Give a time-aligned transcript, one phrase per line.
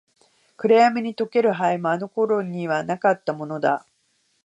[0.57, 3.85] 暗闇に溶ける灰も、あの頃にはなかったものだ。